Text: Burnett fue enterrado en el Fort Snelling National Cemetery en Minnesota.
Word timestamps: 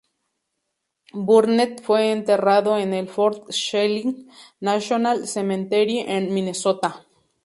Burnett 1.13 1.79
fue 1.83 2.11
enterrado 2.11 2.79
en 2.79 2.95
el 2.95 3.07
Fort 3.07 3.47
Snelling 3.51 4.31
National 4.59 5.27
Cemetery 5.27 5.99
en 5.99 6.33
Minnesota. 6.33 7.05